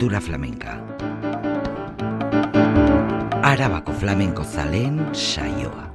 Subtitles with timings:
[0.00, 0.80] Apertura flamenca.
[3.42, 5.89] Arabako flamenco zalen saioa.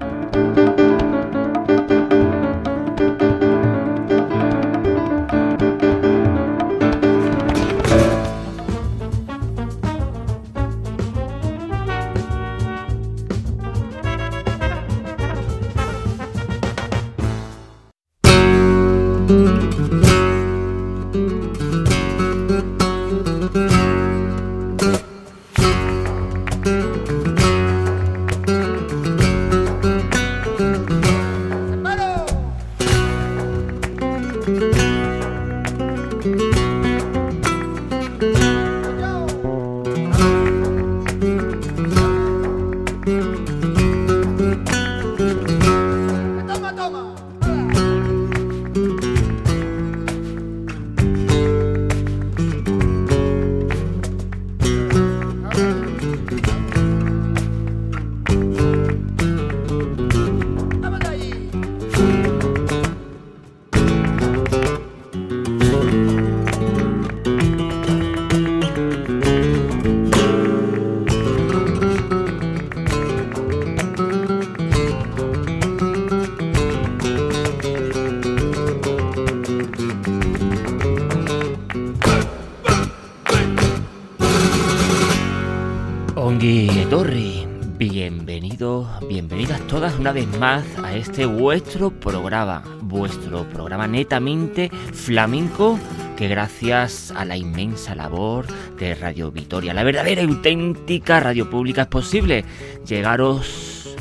[90.00, 95.80] Una vez más a este vuestro programa, vuestro programa netamente flamenco
[96.18, 98.46] que gracias a la inmensa labor
[98.78, 102.46] de Radio Vitoria, la verdadera y auténtica radio pública es posible
[102.86, 103.96] llegaros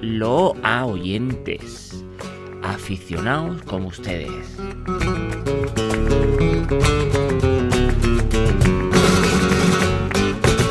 [0.00, 2.04] lo a oyentes,
[2.62, 4.56] aficionados como ustedes.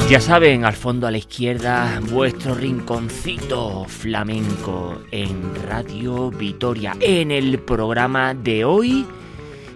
[0.07, 7.57] Ya saben, al fondo a la izquierda, vuestro rinconcito flamenco en Radio Vitoria, en el
[7.57, 9.07] programa de hoy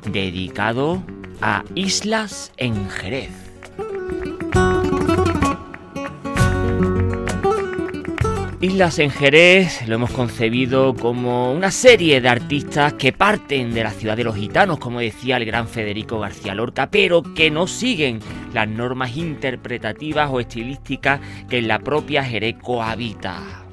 [0.06, 1.02] dedicado
[1.42, 3.49] a Islas en Jerez.
[8.62, 13.92] Islas en Jerez lo hemos concebido como una serie de artistas que parten de la
[13.92, 18.20] ciudad de los gitanos, como decía el gran Federico García Lorca, pero que no siguen
[18.54, 23.64] las normas interpretativas o estilísticas que en la propia Jerez cohabita.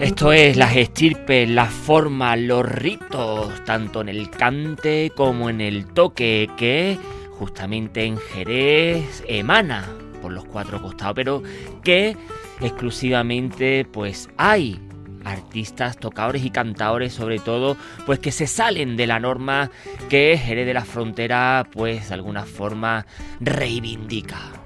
[0.00, 5.86] Esto es las estirpes, las formas, los ritos, tanto en el cante como en el
[5.86, 6.98] toque, que
[7.38, 9.88] justamente en Jerez emana
[10.22, 11.42] por los cuatro costados, pero
[11.82, 12.16] que
[12.60, 14.80] exclusivamente pues hay
[15.24, 19.70] artistas, tocadores y cantadores sobre todo, pues que se salen de la norma
[20.08, 23.06] que Jerez de la Frontera pues de alguna forma
[23.40, 24.63] reivindica.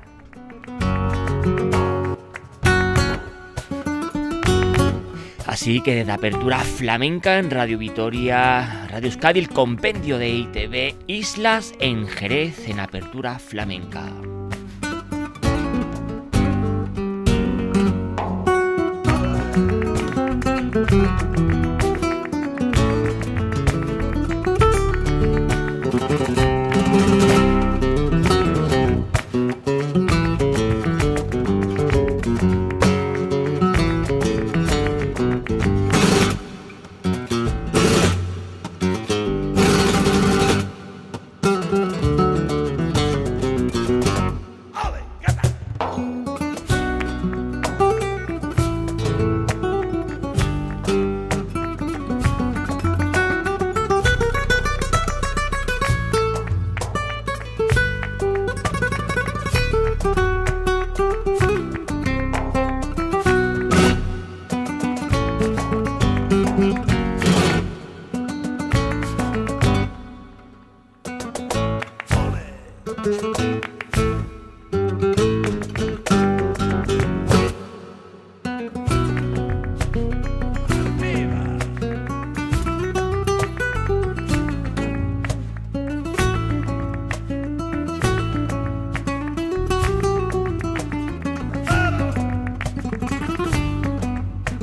[5.49, 12.07] Así que desde Apertura Flamenca en Radio Vitoria, Radio Euskadi, compendio de ITV, Islas en
[12.07, 14.13] Jerez en Apertura Flamenca.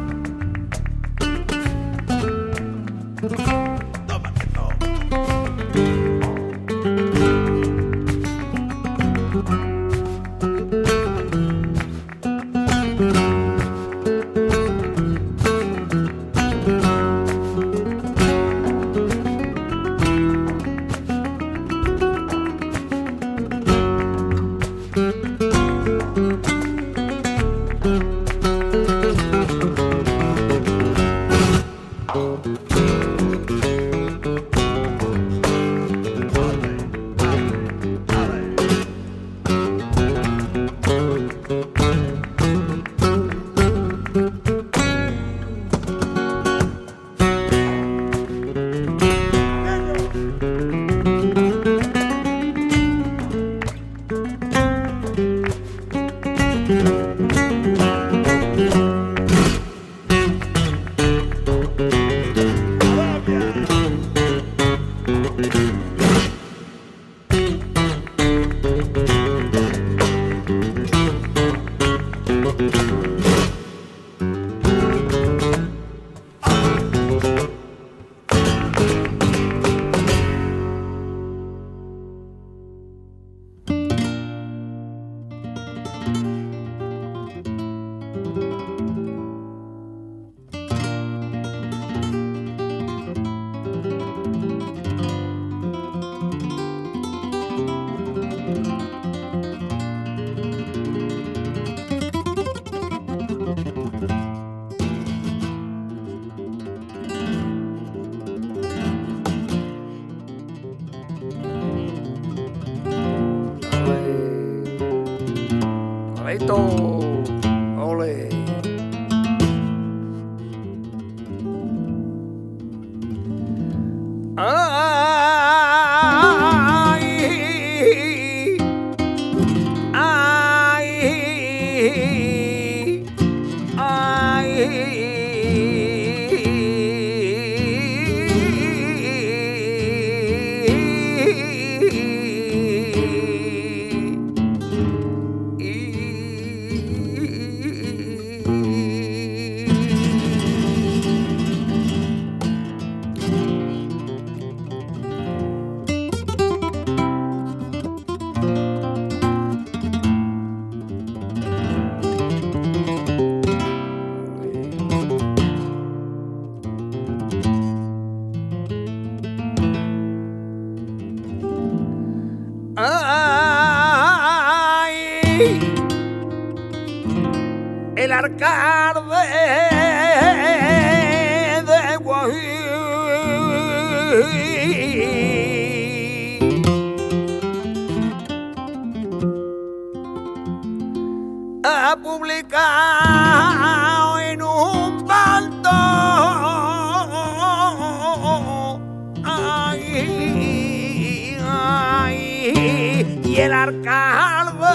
[203.37, 204.65] y el arcalde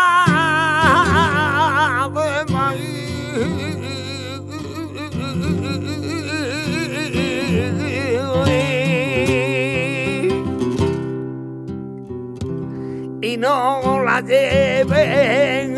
[14.23, 15.77] ven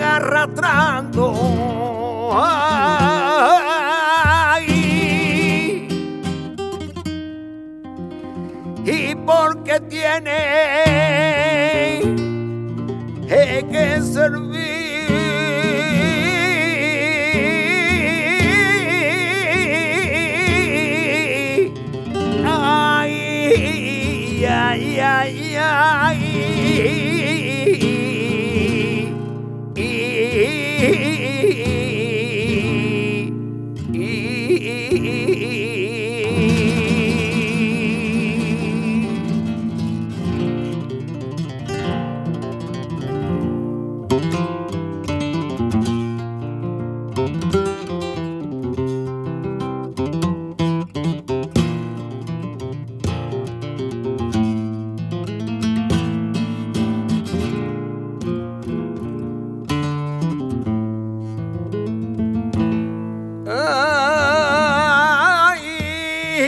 [0.00, 1.32] arrastrando.
[8.86, 10.30] Y porque tiene
[13.28, 14.32] eh, que ser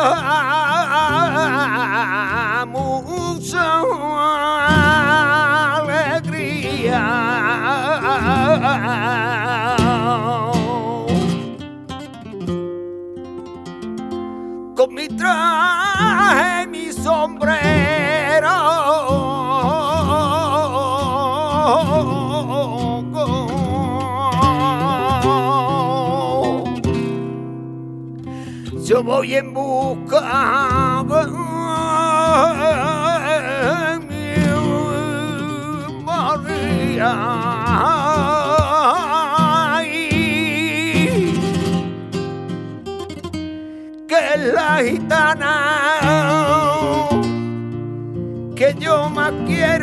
[28.98, 31.28] yo voy en busca de
[34.08, 34.32] mi
[36.04, 37.14] María.
[44.08, 45.54] que es la gitana
[48.56, 49.77] que yo más quiero.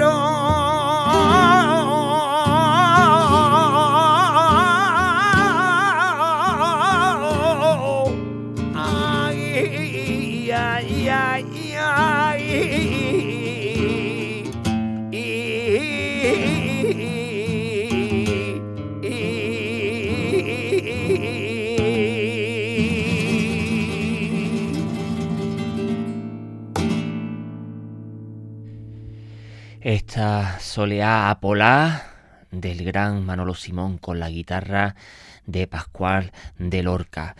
[29.84, 32.06] Esta soleá apolá
[32.50, 34.96] del gran Manolo Simón con la guitarra
[35.44, 37.36] de Pascual de Lorca.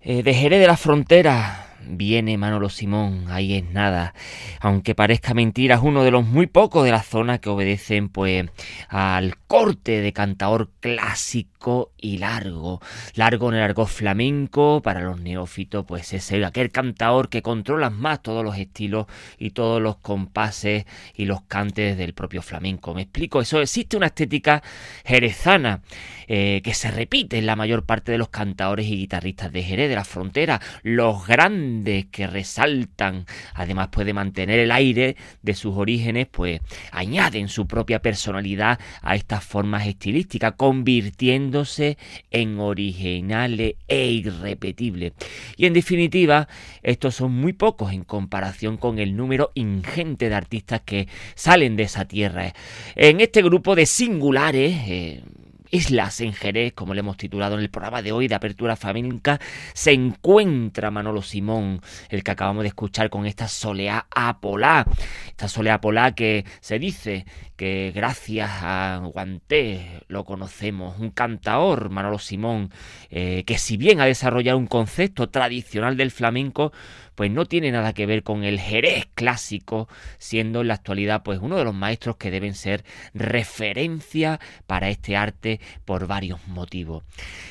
[0.00, 4.14] Eh, de Jerez de la Frontera viene Manolo Simón, ahí es nada.
[4.60, 8.46] Aunque parezca mentira, es uno de los muy pocos de la zona que obedecen pues
[8.88, 12.80] al corte de cantador clásico y largo.
[13.14, 18.22] Largo en el argot flamenco, para los neófitos pues es aquel cantador que controla más
[18.22, 19.06] todos los estilos
[19.38, 22.94] y todos los compases y los cantes del propio flamenco.
[22.94, 24.62] Me explico, eso existe una estética
[25.04, 25.82] jerezana
[26.26, 29.87] eh, que se repite en la mayor parte de los cantadores y guitarristas de Jerez
[29.88, 30.60] de la frontera.
[30.82, 36.60] Los grandes que resaltan, además puede mantener el aire de sus orígenes, pues
[36.92, 41.98] añaden su propia personalidad a estas formas estilísticas, convirtiéndose
[42.30, 45.12] en originales e irrepetibles.
[45.56, 46.48] Y en definitiva,
[46.82, 51.84] estos son muy pocos en comparación con el número ingente de artistas que salen de
[51.84, 52.52] esa tierra.
[52.94, 55.22] En este grupo de singulares, eh,
[55.70, 59.40] Islas en Jerez, como le hemos titulado en el programa de hoy de Apertura Flamenca,
[59.74, 64.86] se encuentra Manolo Simón, el que acabamos de escuchar con esta soleá apolá.
[65.28, 72.18] Esta soleá apolá que se dice que gracias a Guanté lo conocemos, un cantaor, Manolo
[72.18, 72.70] Simón,
[73.10, 76.72] eh, que si bien ha desarrollado un concepto tradicional del flamenco,
[77.18, 81.40] pues no tiene nada que ver con el Jerez clásico, siendo en la actualidad pues
[81.42, 87.02] uno de los maestros que deben ser referencia para este arte por varios motivos.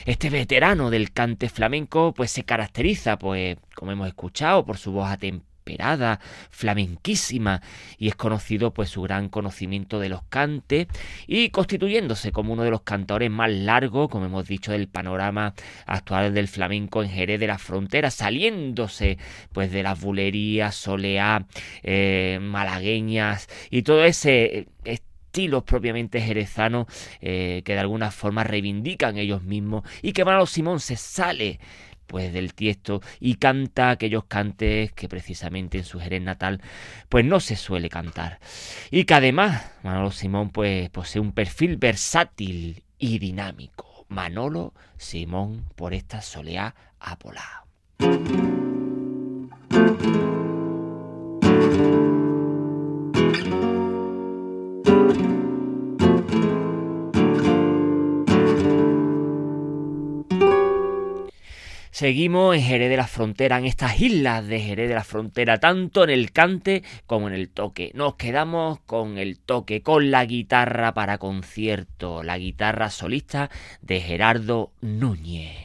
[0.05, 5.09] Este veterano del cante flamenco pues se caracteriza pues como hemos escuchado por su voz
[5.67, 6.19] atemporal
[6.49, 7.61] flamenquísima,
[7.97, 10.87] y es conocido pues su gran conocimiento de los cantes
[11.27, 15.53] y constituyéndose como uno de los cantores más largos, como hemos dicho, del panorama
[15.85, 19.17] actual del flamenco en Jerez de la Frontera, saliéndose
[19.51, 21.45] pues de las bulerías, soleá,
[21.83, 26.87] eh, malagueñas y todo ese estilos propiamente jerezanos
[27.21, 31.59] eh, que de alguna forma reivindican ellos mismos y que Manolo Simón se sale
[32.07, 36.61] pues del tiesto y canta aquellos cantes que precisamente en su Jerez natal
[37.09, 38.39] pues no se suele cantar.
[38.89, 44.05] Y que además Manolo Simón pues posee un perfil versátil y dinámico.
[44.09, 47.65] Manolo Simón por esta soleá apolá
[61.97, 66.03] Seguimos en Jerez de la Frontera, en estas islas de Jerez de la Frontera, tanto
[66.03, 67.89] en el cante como en el toque.
[67.95, 73.49] Nos quedamos con el toque, con la guitarra para concierto, la guitarra solista
[73.81, 75.57] de Gerardo Núñez.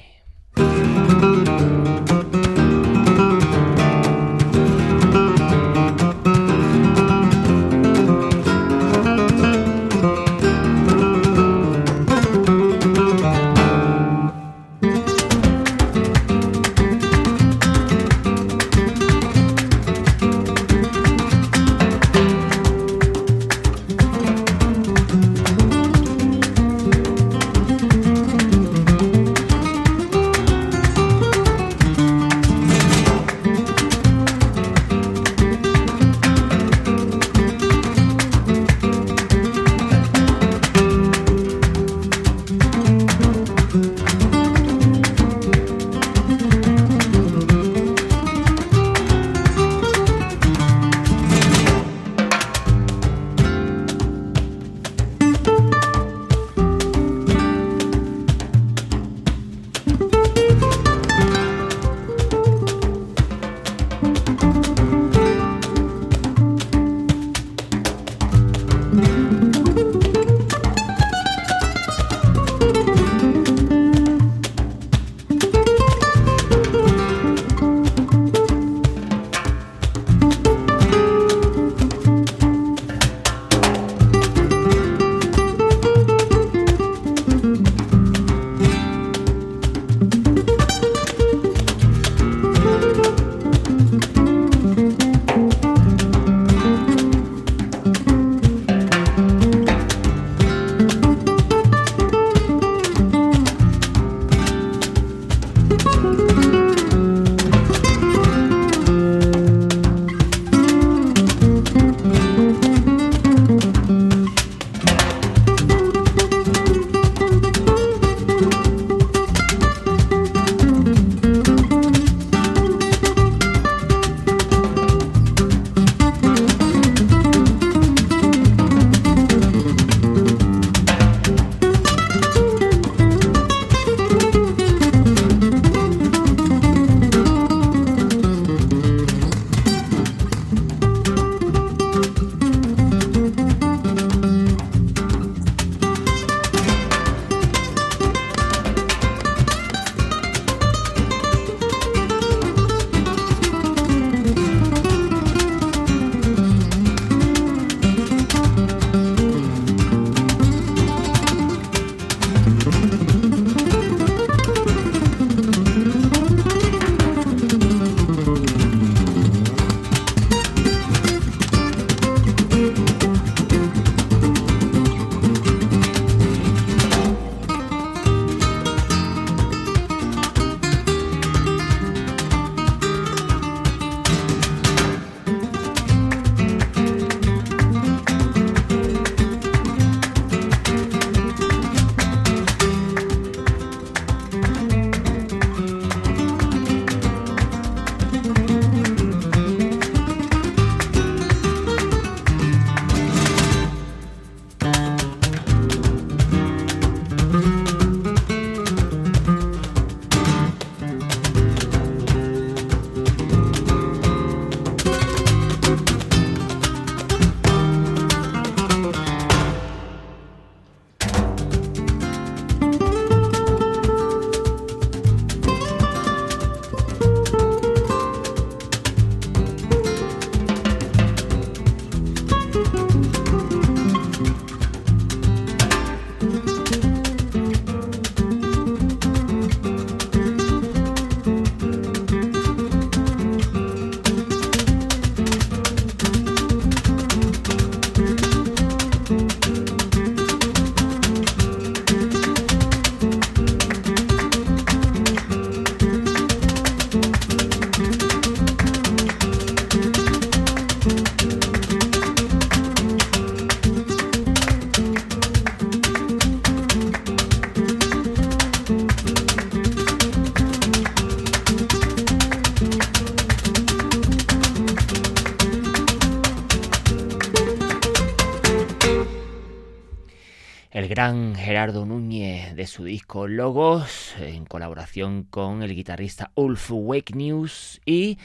[281.62, 288.18] Gerardo Núñez de su disco Logos, en colaboración con el guitarrista Ulf Wake News y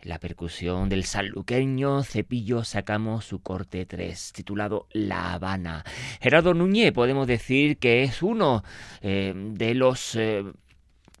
[0.00, 5.84] la percusión del sanluqueño Cepillo sacamos su corte 3 titulado La Habana.
[6.22, 8.64] Gerardo Núñez podemos decir que es uno
[9.02, 10.44] eh, de los eh,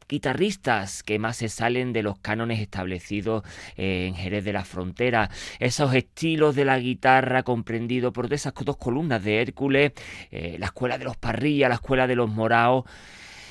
[0.08, 3.44] guitarristas que más se salen de los cánones establecidos
[3.76, 5.30] eh, en Jerez de la Frontera.
[5.58, 9.92] Esos estilos de la guitarra comprendido por esas dos columnas de Hércules,
[10.30, 12.84] la escuela de los Parrillas, la escuela de los Moraos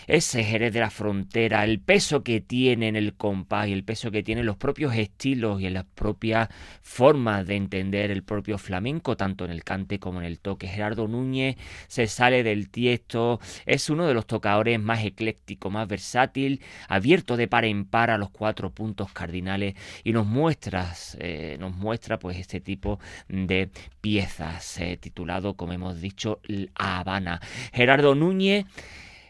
[0.08, 4.10] ese Jerez de la Frontera, el peso que tiene en el compás y el peso
[4.10, 6.48] que tienen los propios estilos y en las propias
[6.82, 10.68] formas de entender el propio flamenco, tanto en el cante como en el toque.
[10.68, 16.62] Gerardo Núñez se sale del tiesto, es uno de los tocadores más eclécticos, más versátil,
[16.88, 21.76] abierto de par en par a los cuatro puntos cardinales y nos muestra, eh, nos
[21.76, 26.40] muestra pues este tipo de piezas eh, titulado, como hemos dicho,
[26.76, 27.42] Habana.
[27.74, 28.66] Gerardo Núñez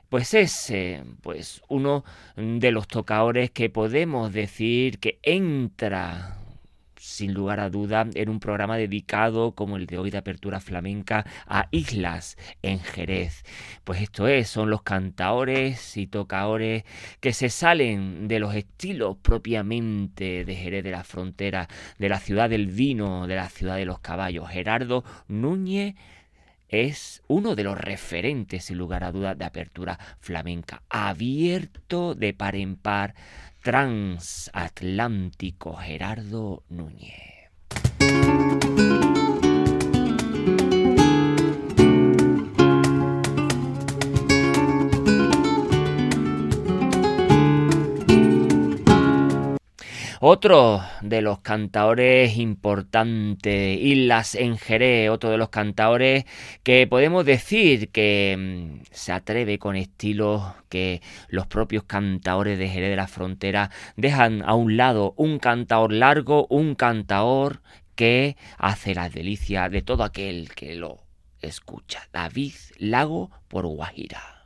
[0.09, 0.73] pues es
[1.21, 2.03] pues uno
[2.35, 6.37] de los tocadores que podemos decir que entra
[7.07, 11.25] sin lugar a duda en un programa dedicado como el de hoy de apertura flamenca
[11.47, 13.43] a islas en Jerez.
[13.83, 16.83] Pues esto es, son los cantaores y tocadores
[17.21, 21.67] que se salen de los estilos propiamente de Jerez de la Frontera,
[21.97, 24.49] de la ciudad del vino, de la ciudad de los caballos.
[24.49, 25.95] Gerardo Núñez
[26.69, 32.55] es uno de los referentes, sin lugar a duda, de apertura flamenca, abierto de par
[32.55, 33.13] en par,
[33.61, 37.51] transatlántico Gerardo Núñez.
[50.19, 56.25] Otro de los cantadores importantes, Islas en Jerez, otro de los cantadores
[56.63, 62.89] que podemos decir que mm, se atreve con estilos que los propios cantadores de Jerez
[62.89, 67.61] de la Frontera dejan a un lado un cantador largo, un cantador
[67.93, 71.03] que hace la delicia de todo aquel que lo
[71.41, 72.07] escucha.
[72.11, 74.36] David Lago por Guajira.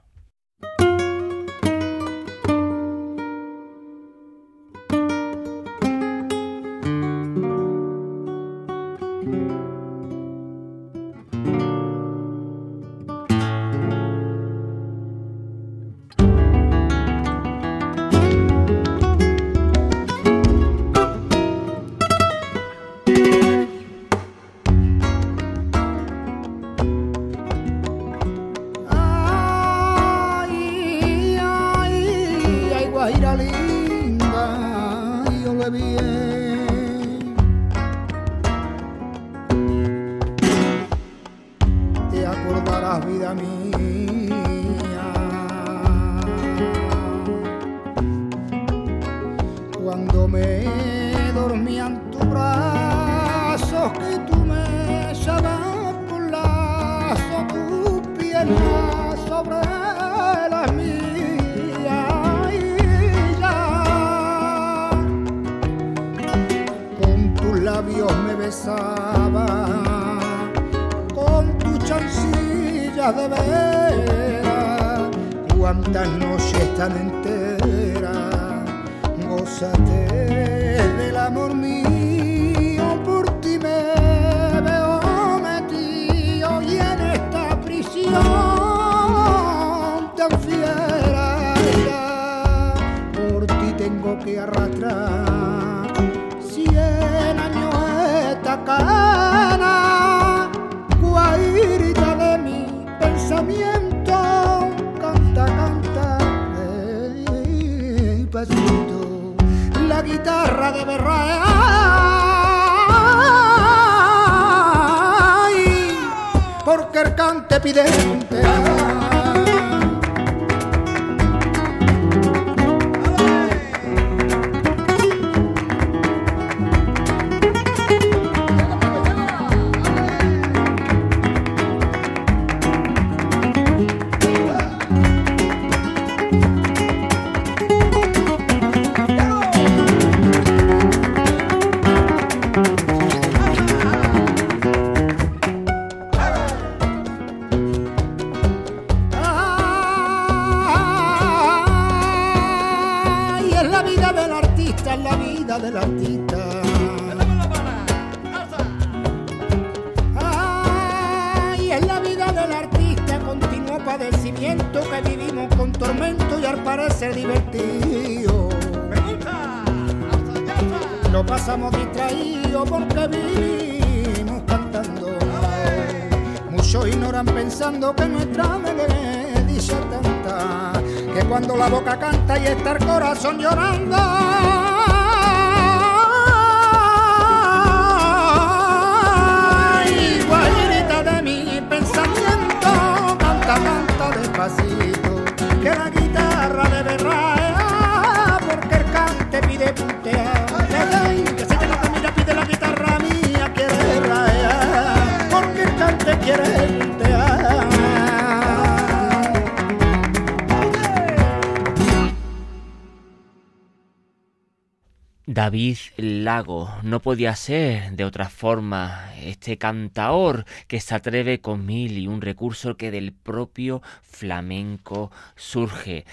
[215.41, 216.69] David Lago.
[216.84, 222.21] No podía ser de otra forma este cantaor que se atreve con mil y un
[222.21, 223.82] recurso que del propio
[224.22, 226.06] flamenco surge.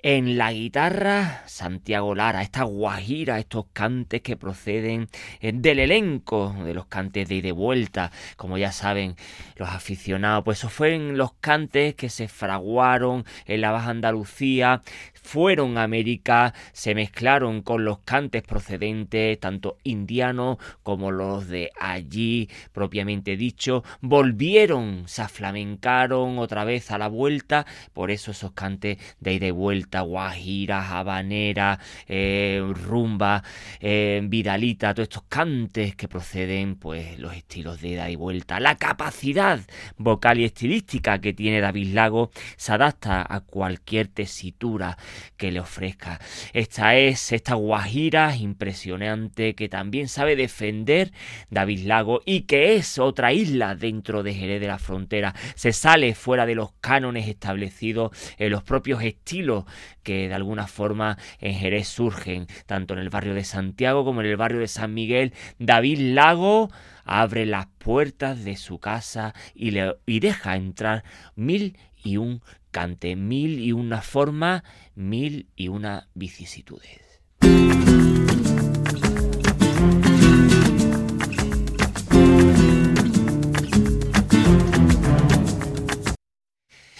[0.00, 5.08] En la guitarra, Santiago Lara, esta guajira, estos cantes que proceden
[5.40, 9.16] eh, del elenco de los cantes de y vuelta, como ya saben
[9.56, 14.82] los aficionados, pues esos fueron los cantes que se fraguaron en la Baja Andalucía,
[15.14, 22.48] fueron a América, se mezclaron con los cantes procedentes, tanto indianos como los de allí,
[22.72, 27.55] propiamente dicho, volvieron, se aflamencaron otra vez a la vuelta,
[27.92, 33.42] por eso esos cantes de ida y vuelta, guajira, habanera, eh, rumba,
[33.80, 38.76] eh, viralita, todos estos cantes que proceden, pues los estilos de ida y vuelta, la
[38.76, 39.60] capacidad
[39.96, 44.98] vocal y estilística que tiene David Lago se adapta a cualquier tesitura
[45.36, 46.20] que le ofrezca.
[46.52, 51.12] Esta es esta guajira impresionante que también sabe defender
[51.50, 55.34] David Lago y que es otra isla dentro de Jerez de la Frontera.
[55.54, 59.64] Se sale fuera de los cánones establecidos en los propios estilos
[60.02, 64.26] que de alguna forma en Jerez surgen, tanto en el barrio de Santiago como en
[64.26, 65.32] el barrio de San Miguel.
[65.60, 66.70] David Lago
[67.04, 71.04] abre las puertas de su casa y, le, y deja entrar
[71.36, 74.64] mil y un cante, mil y una forma,
[74.96, 77.00] mil y una vicisitudes.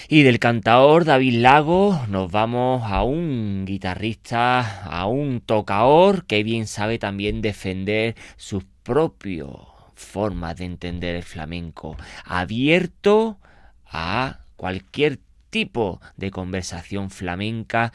[0.09, 6.69] Y del cantaor David Lago nos vamos a un guitarrista, a un tocaor que bien
[6.69, 9.49] sabe también defender sus propias
[9.97, 13.39] formas de entender el flamenco, abierto
[13.87, 15.19] a cualquier
[15.51, 17.93] tipo de conversación flamenca,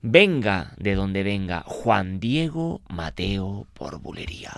[0.00, 4.52] venga de donde venga Juan Diego Mateo por bulería.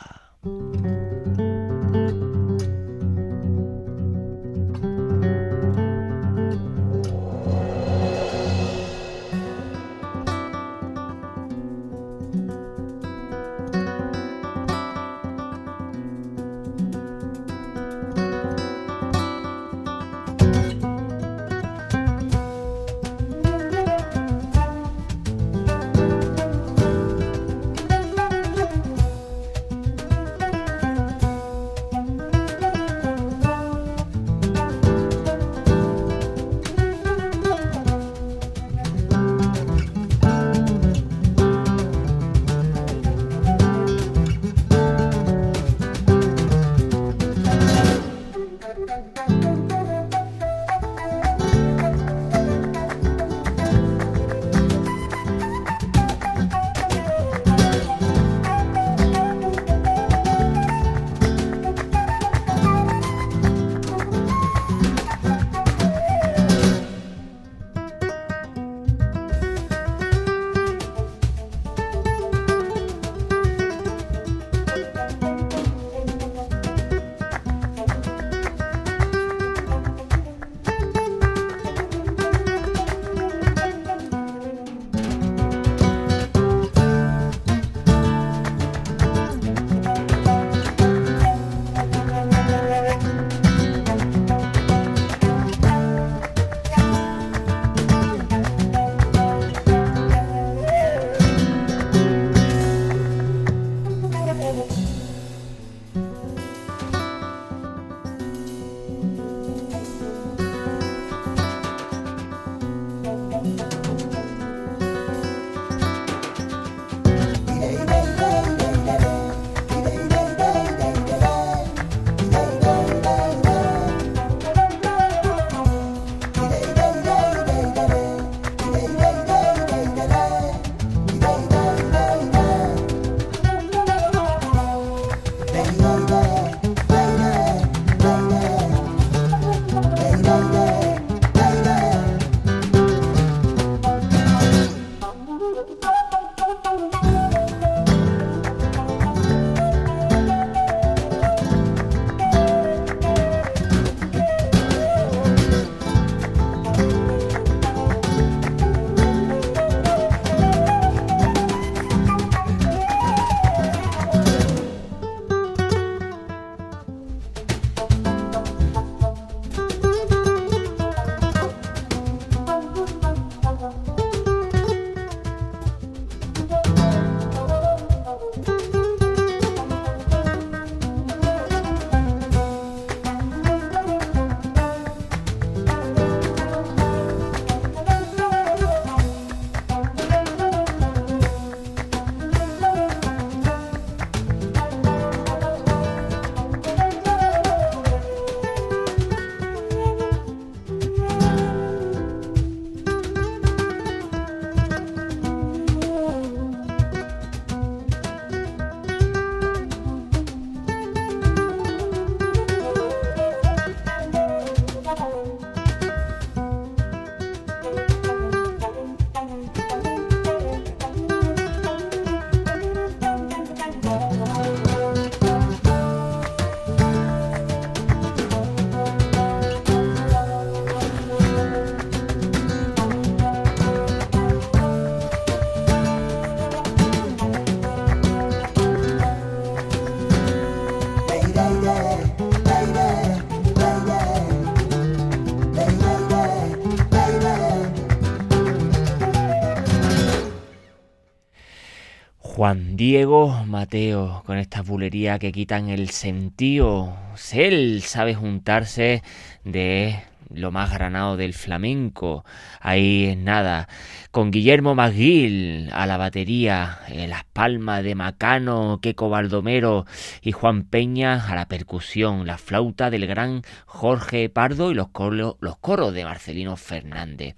[252.76, 256.96] Diego Mateo, con esta bulería que quitan el sentido.
[257.32, 259.02] Él sabe juntarse
[259.44, 260.00] de
[260.34, 262.24] lo más granado del flamenco.
[262.60, 263.68] Ahí es nada.
[264.10, 269.86] Con Guillermo Maguil a la batería, eh, las palmas de Macano, Queco Baldomero
[270.22, 275.36] y Juan Peña a la percusión, la flauta del gran Jorge Pardo y los coros,
[275.40, 277.34] los coros de Marcelino Fernández.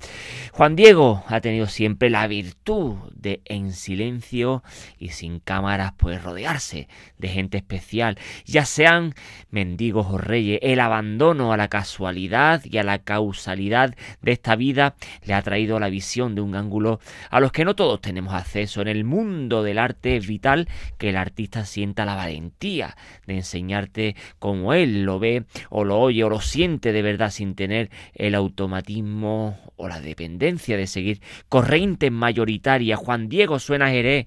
[0.53, 4.63] Juan Diego ha tenido siempre la virtud de en silencio
[4.99, 9.15] y sin cámaras pues rodearse de gente especial, ya sean
[9.51, 10.59] mendigos o reyes.
[10.63, 14.95] El abandono a la casualidad y a la causalidad de esta vida
[15.25, 18.81] le ha traído la visión de un ángulo a los que no todos tenemos acceso.
[18.81, 20.69] En el mundo del arte es vital
[20.99, 22.97] que el artista sienta la valentía
[23.27, 27.55] de enseñarte como él lo ve o lo oye o lo siente de verdad sin
[27.55, 32.99] tener el automatismo o la dependencia de seguir corrientes mayoritarias.
[32.99, 34.27] Juan Diego suena Jerez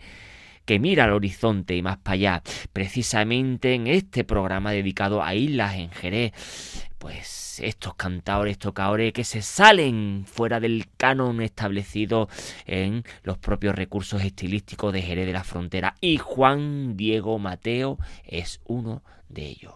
[0.70, 2.44] que mira al horizonte y más para allá,
[2.74, 9.42] precisamente en este programa dedicado a islas en Jerez, pues estos cantadores, tocadores que se
[9.42, 12.30] salen fuera del canon establecido
[12.66, 18.62] en los propios recursos estilísticos de Jerez de la Frontera y Juan Diego Mateo es
[18.66, 19.74] uno de ellos.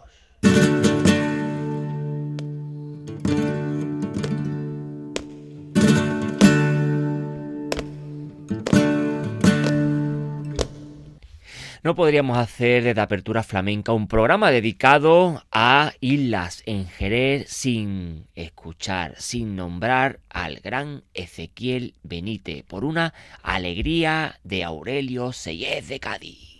[11.83, 19.15] No podríamos hacer desde Apertura Flamenca un programa dedicado a islas en Jerez sin escuchar,
[19.17, 26.52] sin nombrar al gran Ezequiel Benítez por una alegría de Aurelio Sellez de Cádiz.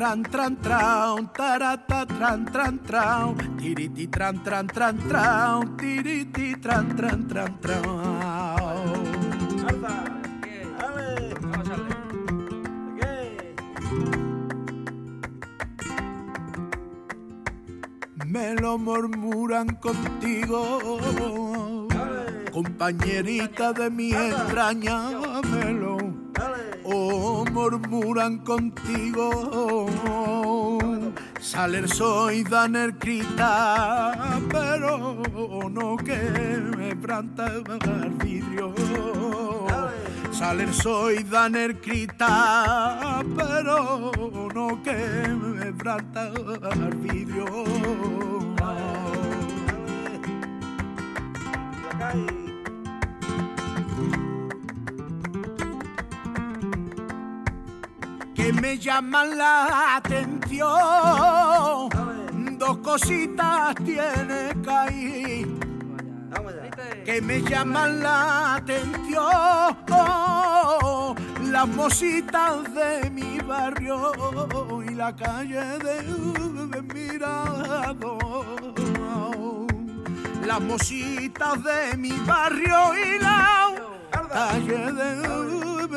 [0.00, 7.28] Tran tran tran tarata tran tran tran tiriti tran tran tran tran tiriti tran tran
[7.28, 7.84] tran tran
[18.24, 20.62] Me lo murmuran contigo,
[22.52, 24.96] compañerita de mi entraña,
[26.92, 29.88] oh, murmuran contigo.
[31.40, 35.22] Saler soy daner crita, pero
[35.70, 36.16] no que
[36.76, 38.74] me planta el vidrio.
[40.30, 44.10] Saler soy daner crita, pero
[44.54, 47.46] no que me planta el vidrio.
[58.40, 60.68] Que me llaman la atención.
[62.58, 65.60] Dos cositas tiene que ir
[67.04, 69.76] que me llaman la atención.
[71.50, 74.12] Las mositas de mi barrio
[74.88, 78.18] y la calle de Mirado.
[80.46, 83.89] Las mositas de mi barrio y la
[84.30, 84.92] calle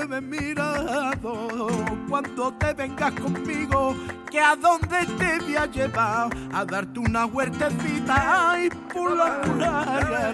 [0.08, 1.68] de mirado.
[2.10, 3.96] Cuando te vengas conmigo
[4.30, 9.18] que a dónde te voy a llevar a darte una huertecita y por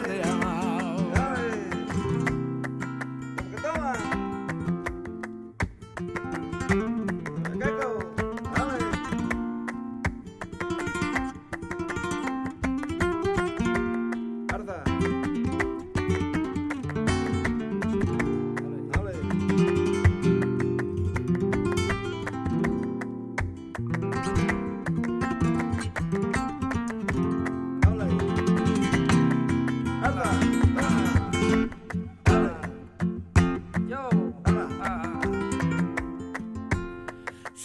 [0.04, 0.59] real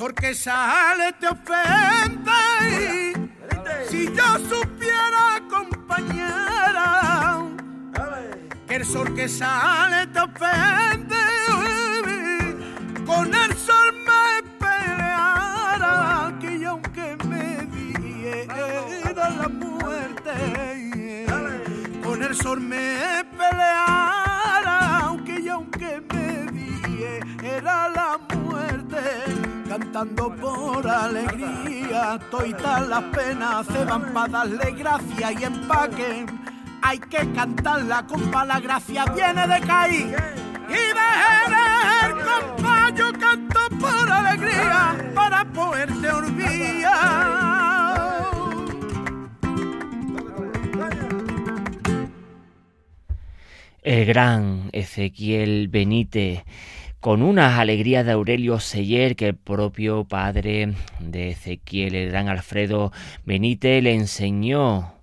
[0.05, 2.43] porque sale te ofende.
[3.89, 7.41] Si yo supiera, compañera,
[8.69, 11.25] que el sol que sale te ofende,
[13.07, 17.65] con el sol me peleara, que aunque me
[17.99, 20.35] diera la muerte,
[22.03, 24.04] con el sol me peleara,
[29.95, 36.27] cantando por alegría, todas las penas se van para darle gracia y empaque.
[36.83, 40.35] Hay que cantarla, compa, la gracia viene de caer.
[40.69, 47.55] Y de compa, yo canto por alegría para poderte olvidar.
[53.83, 56.43] El gran Ezequiel Benítez
[57.05, 62.93] con unas alegrías de Aurelio Seller que el propio padre de Ezequiel, el gran Alfredo
[63.27, 64.94] Benítez, le enseñó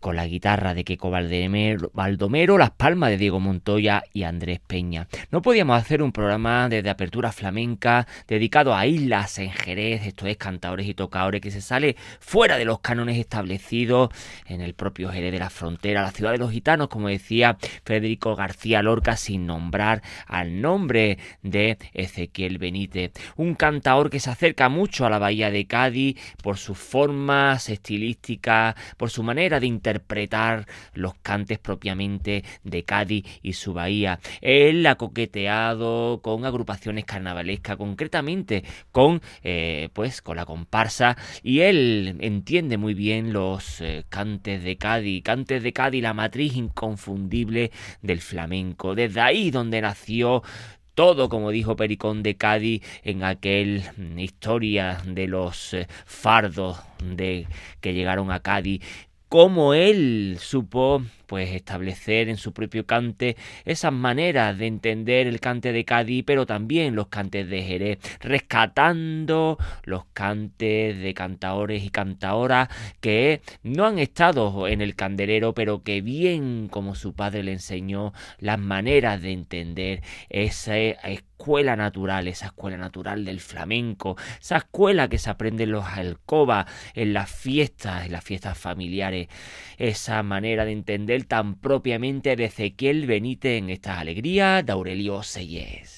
[0.00, 5.08] con la guitarra de Queco Baldomero, las palmas de Diego Montoya y Andrés Peña.
[5.30, 10.36] No podíamos hacer un programa desde apertura flamenca dedicado a islas en Jerez, esto es
[10.36, 14.10] cantadores y tocadores que se sale fuera de los cánones establecidos
[14.46, 18.36] en el propio Jerez de la frontera, la ciudad de los gitanos, como decía Federico
[18.36, 23.12] García Lorca, sin nombrar al nombre de Ezequiel Benítez.
[23.36, 28.74] Un cantador que se acerca mucho a la bahía de Cádiz por sus formas estilísticas,
[28.96, 34.18] por su manera de interpretar interpretar los cantes propiamente de Cádiz y su bahía.
[34.40, 42.16] Él ha coqueteado con agrupaciones carnavalescas, concretamente con, eh, pues, con la comparsa, y él
[42.20, 47.70] entiende muy bien los eh, cantes de Cádiz, cantes de Cádiz, la matriz inconfundible
[48.02, 48.96] del flamenco.
[48.96, 50.42] Desde ahí donde nació
[50.96, 57.46] todo, como dijo Pericón de Cádiz en aquel mm, historia de los eh, fardos de
[57.82, 58.82] que llegaron a Cádiz
[59.28, 65.72] cómo él supo pues establecer en su propio cante esas maneras de entender el cante
[65.72, 72.68] de Cádiz, pero también los cantes de Jerez, rescatando los cantes de cantaores y cantaoras
[73.00, 78.12] que no han estado en el candelero, pero que bien como su padre le enseñó
[78.38, 85.18] las maneras de entender esa escuela natural, esa escuela natural del flamenco, esa escuela que
[85.18, 89.28] se aprende en los alcobas, en las fiestas, en las fiestas familiares,
[89.76, 95.95] esa manera de entender tan propiamente de Ezequiel Benítez en estas alegrías de Aurelio Seyes.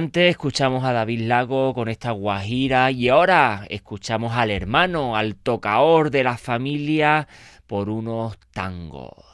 [0.00, 6.10] Antes escuchamos a David Lago con esta guajira y ahora escuchamos al hermano, al tocaor
[6.10, 7.28] de la familia
[7.66, 9.29] por unos tangos.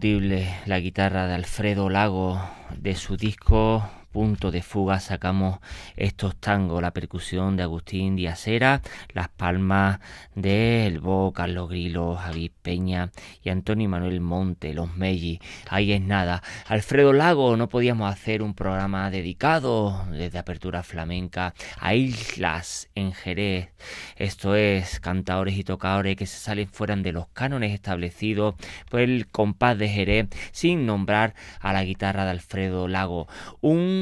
[0.00, 2.40] La guitarra de Alfredo Lago
[2.76, 5.60] de su disco punto de fuga sacamos
[5.96, 8.82] estos tangos, la percusión de Agustín Díazera,
[9.12, 10.00] las palmas
[10.34, 13.10] de El Bo, Carlos Grilo, Javi Peña
[13.42, 15.40] y Antonio Manuel Monte, los Melli.
[15.68, 16.42] Ahí es nada.
[16.66, 23.70] Alfredo Lago, no podíamos hacer un programa dedicado desde Apertura Flamenca a islas en Jerez.
[24.16, 28.54] Esto es cantadores y tocadores que se salen fuera de los cánones establecidos
[28.88, 33.28] por el compás de Jerez sin nombrar a la guitarra de Alfredo Lago.
[33.60, 33.97] Un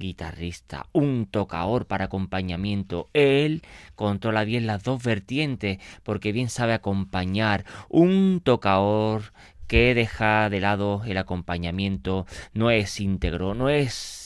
[0.00, 3.08] guitarrista, un tocador para acompañamiento.
[3.12, 3.62] Él
[3.94, 7.64] controla bien las dos vertientes porque bien sabe acompañar.
[7.88, 9.32] Un tocador
[9.68, 14.19] que deja de lado el acompañamiento no es íntegro, no es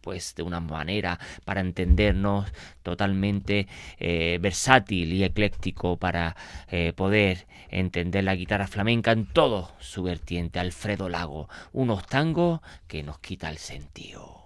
[0.00, 6.36] pues de una manera para entendernos totalmente eh, versátil y ecléctico para
[6.68, 10.58] eh, poder entender la guitarra flamenca en todo su vertiente.
[10.58, 14.44] Alfredo Lago, unos tangos que nos quita el sentido.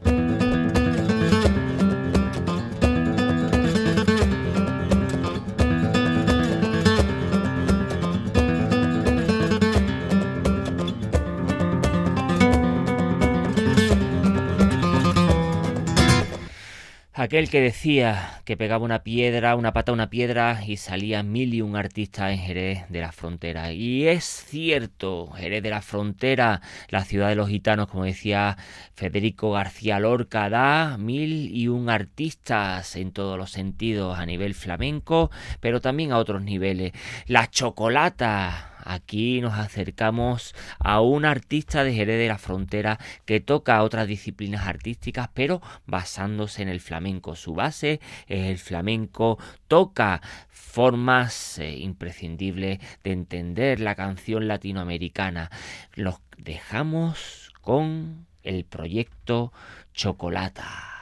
[17.35, 21.53] Aquel que decía que pegaba una piedra, una pata a una piedra y salía mil
[21.53, 23.73] y un artista en Jerez de la Frontera.
[23.73, 26.61] Y es cierto, Jerez de la Frontera,
[26.91, 28.57] la ciudad de los gitanos, como decía
[28.95, 35.33] Federico García Lorca, da mil y un artistas en todos los sentidos, a nivel flamenco,
[35.59, 36.93] pero también a otros niveles.
[37.27, 43.83] La chocolata Aquí nos acercamos a un artista de Jerez de la Frontera que toca
[43.83, 47.35] otras disciplinas artísticas, pero basándose en el flamenco.
[47.35, 50.21] Su base es el flamenco, toca
[50.51, 55.51] formas eh, imprescindibles de entender la canción latinoamericana.
[55.95, 59.53] Los dejamos con el proyecto
[59.95, 60.94] Chocolata.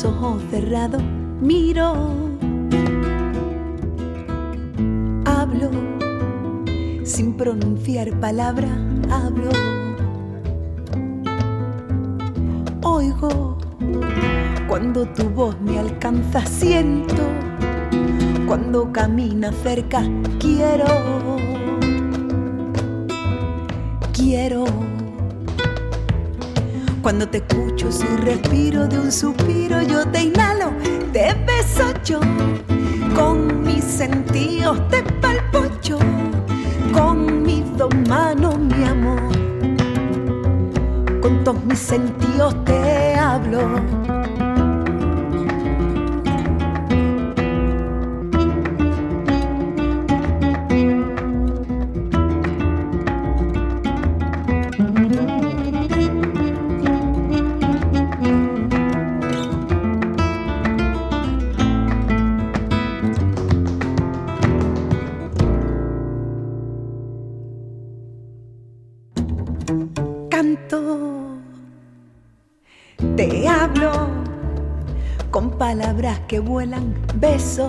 [0.00, 1.02] Ojos cerrados
[1.42, 1.92] miro,
[5.26, 5.70] hablo,
[7.04, 8.68] sin pronunciar palabra,
[9.10, 9.50] hablo,
[12.82, 13.58] oigo,
[14.66, 17.22] cuando tu voz me alcanza, siento,
[18.46, 20.02] cuando camina cerca,
[20.40, 20.86] quiero,
[24.14, 24.64] quiero
[27.02, 30.72] cuando te escucho, si respiro de un suspiro, yo te inhalo,
[31.12, 32.20] te beso yo.
[33.14, 35.98] Con mis sentidos te palpo yo.
[36.92, 39.20] Con mis dos manos, mi amor.
[41.20, 44.21] Con todos mis sentidos te hablo.
[76.42, 77.66] Vuelan, beso,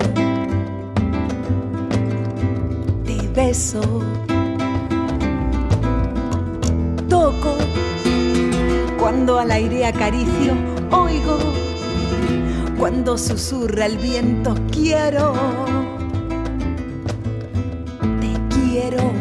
[3.05, 3.81] te beso,
[7.07, 7.55] toco,
[8.99, 10.53] cuando al aire acaricio,
[10.91, 11.37] oigo,
[12.77, 15.33] cuando susurra el viento, quiero,
[18.19, 19.11] te quiero.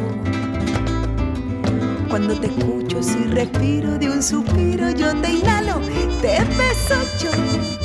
[2.09, 5.80] Cuando te escucho, si respiro de un suspiro, yo te inhalo,
[6.20, 7.82] te beso yo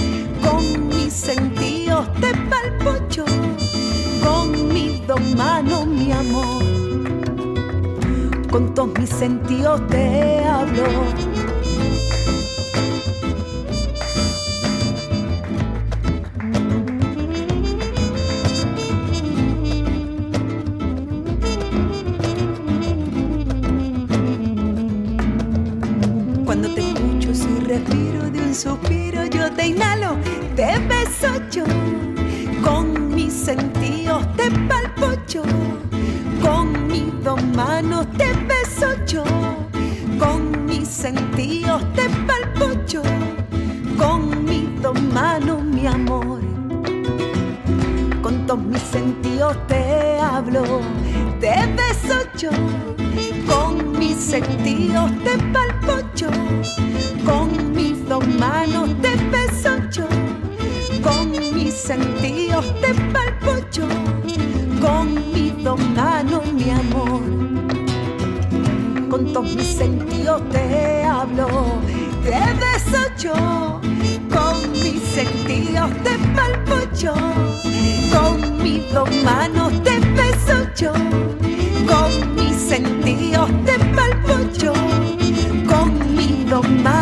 [1.17, 3.25] sentidos te palpo yo,
[4.23, 6.63] con mis dos manos mi amor,
[8.51, 10.83] con todos mis sentidos te hablo.
[26.45, 26.81] Cuando te
[27.67, 30.15] respiro de un suspiro yo te inhalo
[30.55, 31.65] te beso yo,
[32.63, 35.43] con mis sentidos te palpo yo,
[36.41, 39.23] con mis dos manos te beso yo,
[40.17, 43.03] con mis sentidos te palpo yo,
[43.97, 46.39] con mis dos manos mi amor,
[48.23, 50.63] con todos mis sentidos te hablo,
[51.39, 52.49] te beso yo,
[53.45, 56.29] con mis sentidos te palpo yo,
[58.37, 60.07] manos te beso yo,
[61.01, 63.55] con mis sentidos te palpo
[64.81, 67.21] con mis dos manos mi amor,
[69.09, 71.47] con todos mis sentidos te hablo,
[72.23, 73.33] te beso yo
[74.33, 76.75] con mis sentidos te palpo
[78.13, 80.57] con mis dos manos te beso
[81.87, 84.73] con mis sentidos te palpo yo,
[85.67, 86.96] con mis dos manos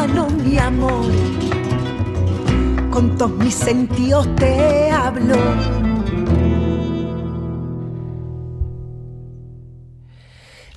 [2.96, 5.36] con todos mis sentidos te hablo.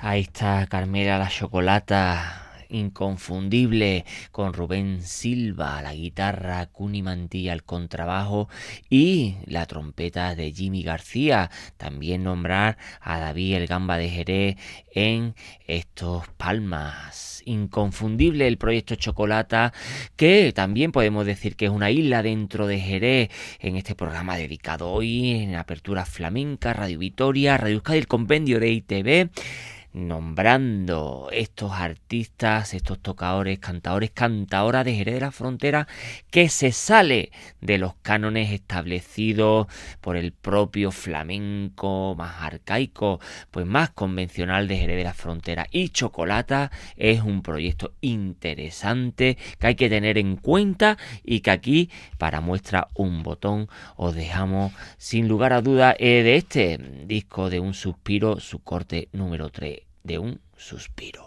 [0.00, 2.37] Ahí está Carmela la Chocolata
[2.68, 7.02] inconfundible con Rubén Silva, la guitarra, Cuni
[7.48, 8.48] al contrabajo
[8.90, 11.50] y la trompeta de Jimmy García.
[11.76, 14.56] También nombrar a David el Gamba de Jerez
[14.92, 15.34] en
[15.66, 17.42] estos palmas.
[17.44, 19.72] Inconfundible el proyecto Chocolata,
[20.16, 24.90] que también podemos decir que es una isla dentro de Jerez en este programa dedicado
[24.90, 29.30] hoy en Apertura Flamenca, Radio Vitoria, Radio Euskadi, el compendio de ITV
[29.92, 35.88] nombrando estos artistas, estos tocadores, cantadores, cantadoras de Jerez de la Frontera,
[36.30, 39.66] que se sale de los cánones establecidos
[40.00, 43.20] por el propio flamenco más arcaico,
[43.50, 45.66] pues más convencional de Jerez de la Frontera.
[45.70, 51.90] Y Chocolata es un proyecto interesante que hay que tener en cuenta y que aquí,
[52.18, 57.60] para muestra un botón, os dejamos sin lugar a duda eh, de este disco de
[57.60, 61.24] un suspiro, su corte número 3 de un suspiro.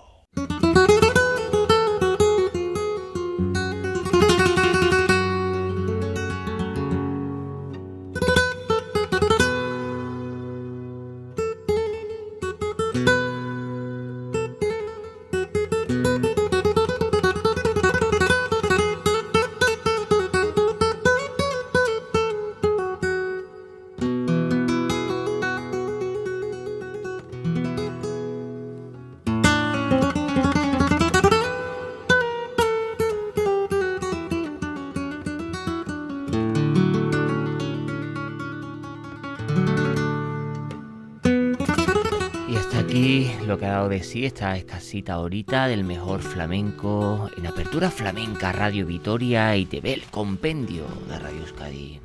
[44.22, 50.04] Sí esta escasita horita del mejor flamenco en Apertura Flamenca Radio Vitoria y TV, el
[50.04, 52.00] compendio de Radio Euskadi.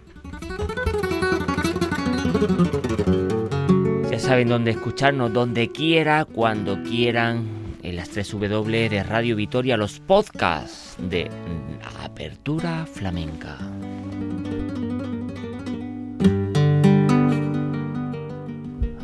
[4.10, 7.46] Ya saben dónde escucharnos, donde quiera, cuando quieran,
[7.82, 11.30] en las 3 W de Radio Vitoria, los podcasts de
[12.02, 13.58] Apertura Flamenca.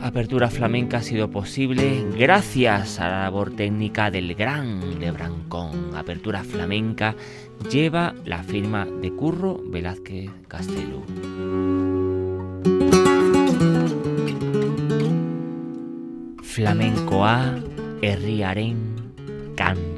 [0.02, 5.94] Apertura flamenca ha sido posible gracias a la labor técnica del gran Lebrancón.
[5.94, 7.14] Apertura flamenca
[7.70, 11.02] lleva la firma de Curro Velázquez Castelo.
[16.42, 17.54] Flamencoa
[18.02, 18.76] herriaren
[19.56, 19.91] canta.